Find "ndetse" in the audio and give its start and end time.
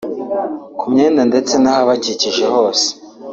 1.29-1.53